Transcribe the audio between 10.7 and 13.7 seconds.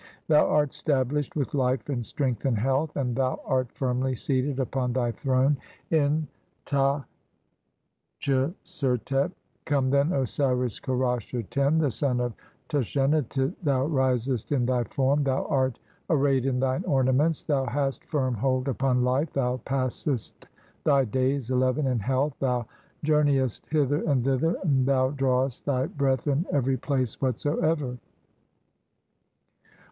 Kerasher (10), the son "of Tashenatit,